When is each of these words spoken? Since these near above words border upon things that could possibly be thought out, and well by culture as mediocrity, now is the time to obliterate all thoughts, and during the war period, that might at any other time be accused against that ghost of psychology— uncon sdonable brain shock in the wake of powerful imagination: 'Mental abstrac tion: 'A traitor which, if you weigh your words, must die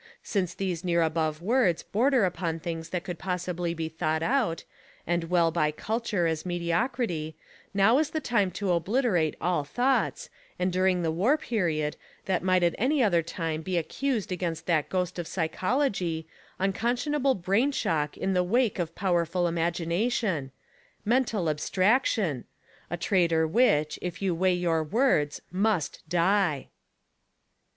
Since 0.23 0.55
these 0.55 0.83
near 0.83 1.03
above 1.03 1.43
words 1.43 1.83
border 1.83 2.25
upon 2.25 2.59
things 2.59 2.89
that 2.89 3.03
could 3.03 3.19
possibly 3.19 3.75
be 3.75 3.87
thought 3.87 4.23
out, 4.23 4.63
and 5.05 5.25
well 5.25 5.51
by 5.51 5.69
culture 5.69 6.25
as 6.25 6.43
mediocrity, 6.43 7.35
now 7.71 7.99
is 7.99 8.09
the 8.09 8.19
time 8.19 8.49
to 8.53 8.71
obliterate 8.71 9.35
all 9.39 9.63
thoughts, 9.63 10.31
and 10.57 10.73
during 10.73 11.03
the 11.03 11.11
war 11.11 11.37
period, 11.37 11.97
that 12.25 12.41
might 12.41 12.63
at 12.63 12.73
any 12.79 13.03
other 13.03 13.21
time 13.21 13.61
be 13.61 13.77
accused 13.77 14.31
against 14.31 14.65
that 14.65 14.89
ghost 14.89 15.19
of 15.19 15.27
psychology— 15.27 16.27
uncon 16.59 16.73
sdonable 16.95 17.39
brain 17.39 17.71
shock 17.71 18.17
in 18.17 18.33
the 18.33 18.43
wake 18.43 18.79
of 18.79 18.95
powerful 18.95 19.45
imagination: 19.45 20.51
'Mental 21.05 21.45
abstrac 21.45 22.05
tion: 22.05 22.45
'A 22.89 22.97
traitor 22.97 23.45
which, 23.47 23.99
if 24.01 24.19
you 24.19 24.33
weigh 24.33 24.55
your 24.57 24.83
words, 24.83 25.43
must 25.51 26.01
die 26.09 26.69